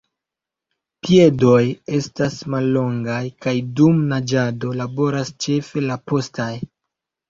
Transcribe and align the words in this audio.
Piedoj 1.07 1.59
estas 1.99 2.39
mallongaj 2.55 3.21
kaj 3.47 3.55
dum 3.83 4.03
naĝado 4.17 4.77
laboras 4.85 5.37
ĉefe 5.49 5.89
la 5.91 6.05
postaj. 6.13 6.55